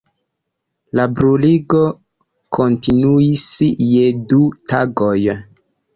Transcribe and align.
La 0.99 1.03
bruligo 1.17 1.81
kontinuis 2.59 3.47
je 3.91 4.09
du 4.33 4.41
tagoj. 4.73 5.17